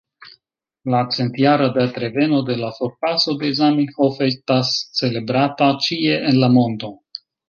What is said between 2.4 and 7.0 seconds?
de la forpaso de Zamenhof estas celebrata ĉie en la mondo.